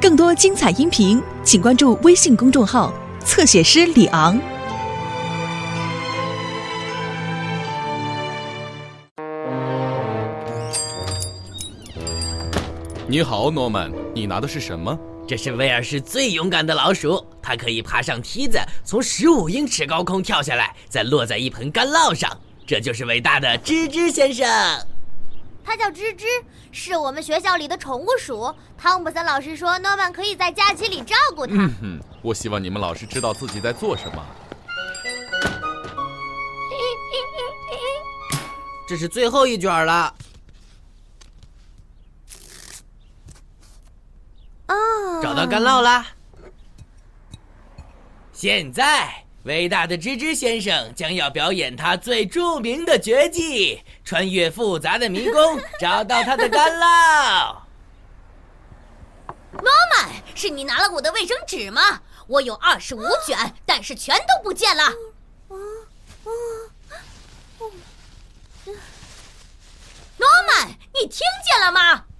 [0.00, 2.92] 更多精彩音频，请关注微信公众号
[3.24, 4.38] “侧写师李昂”。
[13.06, 14.98] 你好，诺曼，你拿的是什么？
[15.26, 22.30] 这是威尔士最勇敢的老鼠，它可以爬上梯子，从十五英尺高空跳下来，再落在一盆干酪上。
[22.66, 24.46] 这就是伟大的吱吱先生。
[25.64, 26.24] 它叫吱吱，
[26.70, 28.54] 是我们学校里的宠物鼠。
[28.76, 31.54] 汤普森老师说，诺曼可以在假期里照顾它。
[31.54, 34.24] 嗯哼，我希望你们老师知道自己在做什么。
[38.86, 40.14] 这是最后一卷了。
[44.68, 44.74] 哦，
[45.22, 46.06] 找到干酪啦！
[48.32, 57.56] 现在，伟大的吱吱先生将要表演他最著名的绝技——穿越复杂的迷宫，找到他的干酪。
[59.52, 62.00] 诺曼，是你拿了我的卫生纸吗？
[62.26, 64.90] 我有二十五卷，但是全都不见了。
[70.16, 72.04] 诺曼，你听见了吗？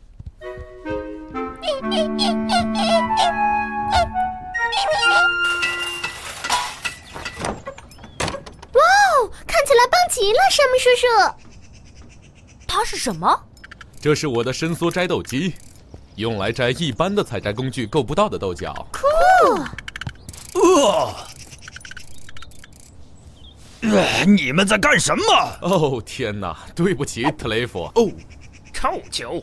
[8.75, 11.06] 哇哦，看起来棒极了，山姆叔叔。
[12.66, 13.40] 它是什么？
[14.00, 15.54] 这是我的伸缩摘豆机，
[16.16, 18.74] 用来摘一般的采摘工具够不到的豆角。
[18.92, 19.00] 酷！
[20.60, 21.14] 呃，
[23.82, 25.24] 呃你们在干什么？
[25.62, 27.90] 哦天哪，对不起，特雷弗。
[27.94, 28.10] 哦，
[28.72, 29.42] 臭球！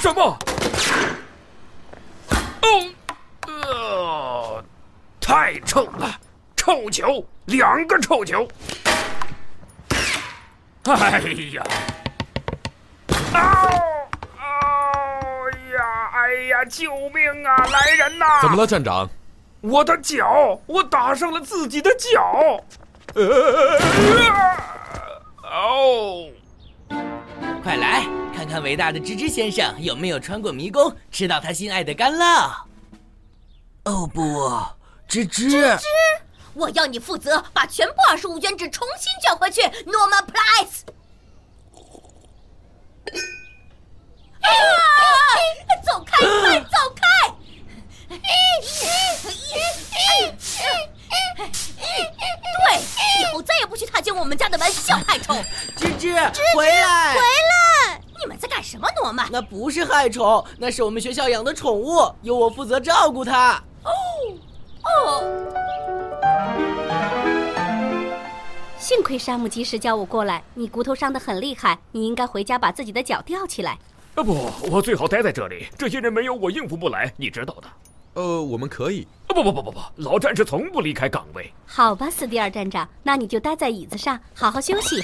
[0.00, 0.20] 什么？
[0.22, 0.36] 哦，
[2.62, 2.94] 呃，
[5.32, 6.14] 太臭了！
[6.54, 8.46] 臭球，两个臭球！
[10.84, 11.22] 哎
[11.54, 11.62] 呀！
[13.32, 13.40] 哦，
[14.36, 16.10] 哦呀！
[16.12, 16.62] 哎呀！
[16.66, 17.56] 救命啊！
[17.64, 18.26] 来人呐！
[18.42, 19.08] 怎么了，站长？
[19.62, 22.62] 我的脚，我打伤了自己的脚。
[23.14, 23.80] 呃，
[25.44, 26.28] 哦，
[27.62, 28.04] 快来
[28.36, 32.50] 看看伟大的吱吱先生有没有穿过迷宫，吃到他心爱的干酪。
[33.84, 34.22] 哦不，
[35.12, 35.78] 吱吱，
[36.54, 40.86] 我要你负责把全部二十五卷纸重新卷回去，诺曼·普莱斯。
[44.40, 44.48] 啊！
[45.84, 47.02] 走开，快走开！
[48.08, 48.16] 对，
[53.20, 55.44] 以后再也不许踏进我们家的门，小害虫！
[55.76, 56.14] 芝芝，
[56.56, 57.12] 回来！
[57.12, 58.00] 回来！
[58.18, 59.28] 你们在干什么，诺曼？
[59.30, 63.62] 那不是害虫，那是我们学校养的宠物，由我负责照顾它。
[64.84, 65.22] 哦，哦，
[68.78, 70.42] 幸亏山姆及时叫我过来。
[70.54, 73.78] 你骨头伤得很厉害，你应该回家把自己的脚吊起来。
[74.14, 75.66] 啊不，我最好待在这里。
[75.78, 77.68] 这些人没有我应付不来，你知道的。
[78.14, 79.06] 呃，我们可以。
[79.28, 81.50] 啊不不不不不，老战士从不离开岗位。
[81.64, 85.02] 好吧，斯蒂尔站长，那你就待在椅子上，好好休息。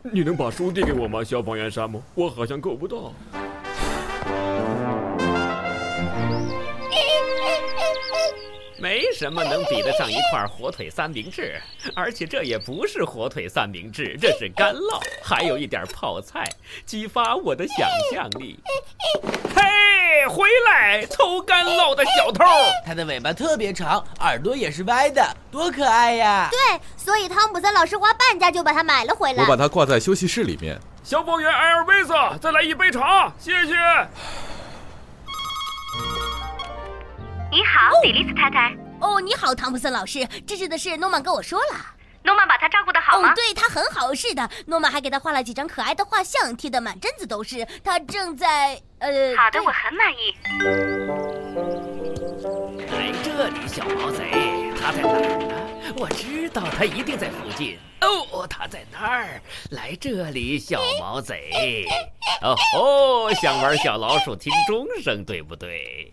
[0.00, 2.02] 你能把书递给我吗，消防员山姆？
[2.14, 3.12] 我好像够不到。
[8.84, 11.58] 没什么能比得上一块火腿三明治，
[11.96, 16.46] 而且这也不是火腿三明治，这是干酪，还有一点泡菜，
[16.84, 18.60] 激发我的想象力。
[19.56, 22.44] 嘿，回来，偷干酪的小偷！
[22.84, 26.50] 它的尾巴特别长，耳朵也是歪的，多可爱呀！
[26.50, 29.42] 对，所以汤姆森老师花半价就把它买了回来。
[29.44, 30.78] 我把它挂在休息室里面。
[31.02, 33.72] 消防员埃尔维斯，再来一杯茶，谢谢。
[37.54, 38.76] 你好，比利斯太太。
[39.00, 40.26] 哦，你好，汤普森老师。
[40.44, 41.78] 这次的事，诺曼跟我说了。
[42.24, 43.30] 诺曼把他照顾的好吗？
[43.30, 44.50] 哦，对他很好，是的。
[44.66, 47.64] 诺曼还给他画了几张可爱的画像，贴的满镇子都是。
[47.84, 48.76] 他正在……
[48.98, 50.34] 呃，好的，我很满意。
[52.90, 55.94] 来这里，小毛贼，他在哪儿呢？
[55.96, 57.78] 我知道他一定在附近。
[58.32, 59.40] 哦，他在那儿。
[59.70, 61.86] 来这里，小毛贼。
[62.42, 66.12] 哦哦，想玩小老鼠听钟声，对不对？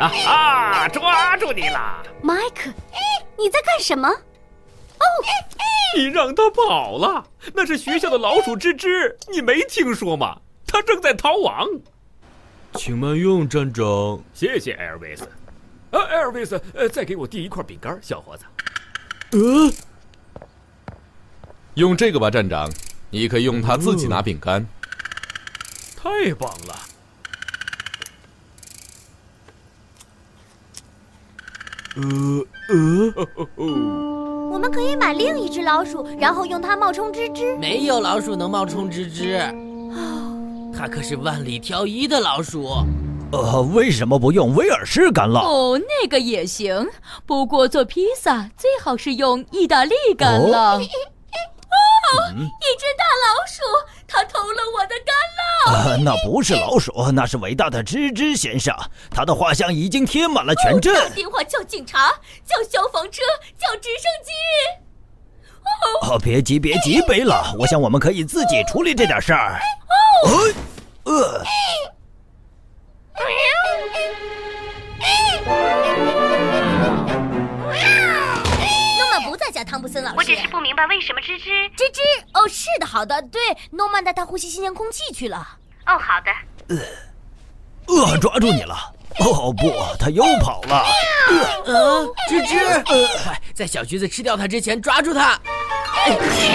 [0.00, 0.88] 啊哈！
[0.88, 2.70] 抓住你了，迈克，
[3.38, 4.08] 你在干什么？
[4.08, 5.04] 哦，
[5.96, 7.24] 你让他跑了，
[7.54, 10.40] 那是学校的老鼠吱吱，你没听说吗？
[10.66, 11.68] 他正在逃亡。
[12.74, 14.18] 请慢用，站长。
[14.32, 15.24] 谢谢，艾尔维斯。
[15.90, 18.44] 啊，艾尔维斯，呃，再给我递一块饼干，小伙子。
[19.32, 19.72] 呃，
[21.74, 22.70] 用这个吧，站长。
[23.10, 24.66] 你可以用它自己拿饼干。
[25.96, 26.74] 太棒了！
[31.94, 32.02] 呃
[32.68, 33.64] 呃，
[34.50, 37.58] 我们们可以买另一只老鼠，然后用它冒充吱吱。
[37.58, 39.52] 没有老鼠能冒充吱吱，
[40.72, 42.68] 它可是万里挑一的老鼠。
[43.32, 45.40] 呃，为什么不用威尔士干酪？
[45.40, 46.86] 哦，那个也行，
[47.24, 50.52] 不过做披萨最好是用意大利干酪。
[52.12, 53.62] 哦，一只大老鼠，
[54.06, 55.88] 它偷了我的干酪。
[55.88, 58.76] 呃，那不是老鼠，那是伟大的吱吱先生，
[59.10, 60.94] 他的画像已经贴满了全镇。
[60.94, 62.10] 打电话叫警察，
[62.44, 63.22] 叫消防车，
[63.58, 64.32] 叫直升机。
[66.06, 69.58] 哦，别急别急，贝拉，我想我们可以自己处理这点事儿。
[70.26, 70.52] 哦，
[71.04, 71.42] 呃。
[79.72, 80.16] 汤普森老师。
[80.18, 82.00] 我只是不明白为什么吱吱吱吱。
[82.34, 83.40] 哦，是的，好的，对，
[83.70, 85.38] 诺曼带他呼吸新鲜空气去了。
[85.86, 86.30] 哦，好的。
[86.68, 86.76] 呃，
[87.86, 88.76] 呃抓住你了！
[89.20, 90.84] 哦不，他又跑了。
[91.64, 92.84] 呃，吱吱，
[93.24, 95.40] 快在小橘子吃掉它之前抓住它。
[96.04, 96.52] 吱吱。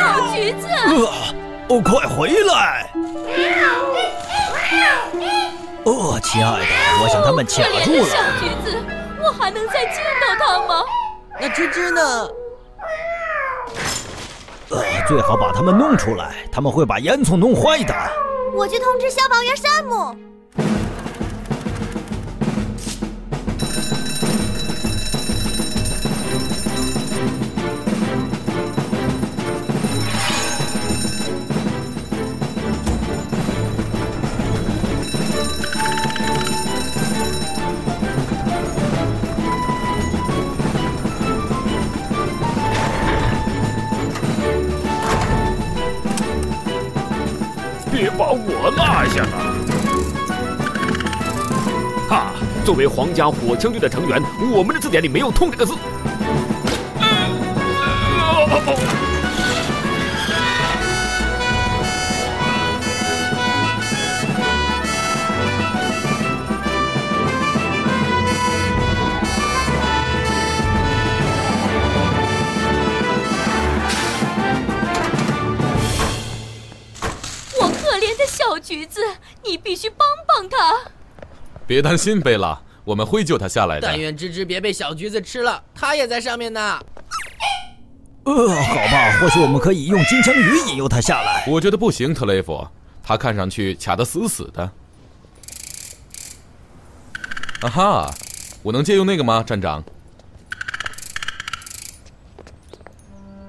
[0.00, 0.66] 小橘子，
[1.68, 2.90] 哦，快回来！
[6.22, 6.66] 亲爱的，
[7.02, 8.04] 我想他们卡住了。
[8.06, 8.82] 小橘子，
[9.22, 10.82] 我还能再见到他吗？
[11.40, 12.28] 那芝芝呢？
[14.70, 17.94] 呃，最好把他们弄出来，他们会把烟囱弄坏的。
[18.54, 20.16] 我去通知消防员山姆。
[48.32, 49.36] 我落下了！
[52.08, 52.32] 哈，
[52.64, 55.74] 作为皇家火枪队的成员，我们的字典里没有“痛”这个字。
[78.72, 79.02] 橘子，
[79.44, 80.56] 你必须帮帮他。
[81.66, 83.86] 别担心，贝拉，我们会救他下来的。
[83.86, 86.80] 但愿芝芝别被小橘子吃了，他也在上面呢。
[88.24, 91.44] 呃，好吧，或许我们可以用金枪鱼引诱他下来。
[91.46, 92.66] 我觉得不行，特雷弗，
[93.02, 94.62] 他看上去卡得死死的。
[97.60, 98.10] 啊哈，
[98.62, 99.84] 我能借用那个吗，站长？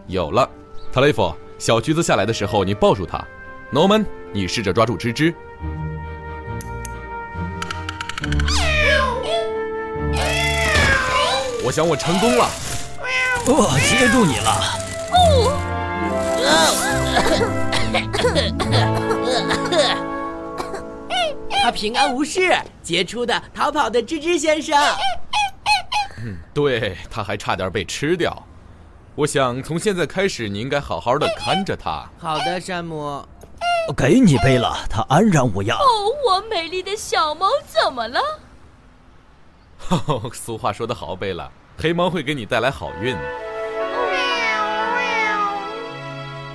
[0.07, 0.49] 有了，
[0.91, 3.25] 特雷弗，小橘子下来的时候，你抱住它。
[3.71, 5.33] 诺曼，你试着抓住吱吱。
[11.63, 12.49] 我想我成功了。
[13.45, 14.79] 我，接住你了。
[21.61, 24.77] 他平安无事，杰出的逃跑的吱吱先生。
[26.25, 28.45] 嗯对，他还差点被吃掉。
[29.15, 32.09] 我想从现在开始，你应该好好的看着他。
[32.17, 33.23] 好的，山姆。
[33.91, 35.77] 给你背了，他安然无恙。
[35.77, 35.83] 哦，
[36.25, 38.21] 我美丽的小猫怎么了？
[40.33, 43.17] 俗话说得好，贝拉，黑猫会给你带来好运。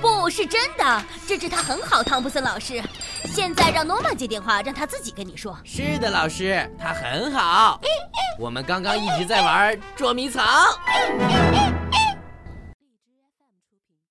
[0.01, 2.81] 不是真的，这只它很好，汤普森老师。
[3.25, 5.57] 现在让诺曼接电话，让他自己跟你说。
[5.63, 7.79] 是的，老师，它很好。
[8.39, 10.45] 我们刚刚一直在玩捉迷藏。